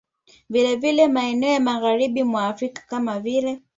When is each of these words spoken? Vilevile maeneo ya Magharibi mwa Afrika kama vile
Vilevile 0.49 1.07
maeneo 1.07 1.49
ya 1.53 1.59
Magharibi 1.59 2.23
mwa 2.23 2.47
Afrika 2.47 2.83
kama 2.87 3.19
vile 3.19 3.61